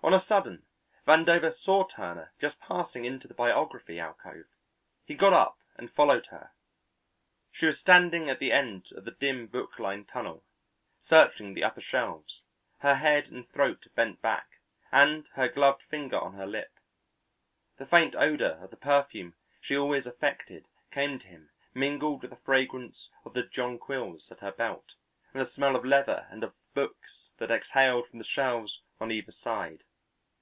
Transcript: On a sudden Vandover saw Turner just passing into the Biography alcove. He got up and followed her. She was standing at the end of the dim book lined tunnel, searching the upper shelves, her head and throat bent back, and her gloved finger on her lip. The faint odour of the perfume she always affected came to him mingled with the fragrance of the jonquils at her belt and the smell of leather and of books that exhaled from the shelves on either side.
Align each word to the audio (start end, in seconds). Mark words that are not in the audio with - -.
On 0.00 0.14
a 0.14 0.20
sudden 0.20 0.64
Vandover 1.06 1.52
saw 1.52 1.84
Turner 1.86 2.32
just 2.40 2.58
passing 2.60 3.04
into 3.04 3.28
the 3.28 3.34
Biography 3.34 3.98
alcove. 4.00 4.46
He 5.04 5.14
got 5.14 5.32
up 5.34 5.58
and 5.76 5.92
followed 5.92 6.26
her. 6.26 6.52
She 7.50 7.66
was 7.66 7.78
standing 7.80 8.30
at 8.30 8.38
the 8.38 8.50
end 8.52 8.86
of 8.92 9.04
the 9.04 9.10
dim 9.10 9.48
book 9.48 9.78
lined 9.78 10.08
tunnel, 10.08 10.44
searching 11.02 11.52
the 11.52 11.64
upper 11.64 11.82
shelves, 11.82 12.44
her 12.78 12.94
head 12.94 13.26
and 13.26 13.46
throat 13.50 13.86
bent 13.96 14.22
back, 14.22 14.60
and 14.92 15.26
her 15.34 15.46
gloved 15.48 15.82
finger 15.82 16.18
on 16.18 16.32
her 16.34 16.46
lip. 16.46 16.72
The 17.76 17.84
faint 17.84 18.14
odour 18.14 18.64
of 18.64 18.70
the 18.70 18.76
perfume 18.76 19.34
she 19.60 19.76
always 19.76 20.06
affected 20.06 20.64
came 20.92 21.18
to 21.18 21.26
him 21.26 21.50
mingled 21.74 22.22
with 22.22 22.30
the 22.30 22.36
fragrance 22.36 23.10
of 23.26 23.34
the 23.34 23.42
jonquils 23.42 24.30
at 24.32 24.40
her 24.40 24.52
belt 24.52 24.94
and 25.34 25.42
the 25.42 25.46
smell 25.50 25.76
of 25.76 25.84
leather 25.84 26.28
and 26.30 26.44
of 26.44 26.54
books 26.72 27.32
that 27.38 27.50
exhaled 27.50 28.08
from 28.08 28.20
the 28.20 28.24
shelves 28.24 28.80
on 29.00 29.10
either 29.10 29.32
side. 29.32 29.82